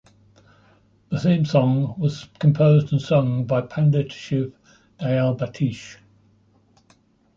[1.09, 4.51] The theme song was composed and sung by Pandit Shiv
[4.99, 5.97] Dayal Batish.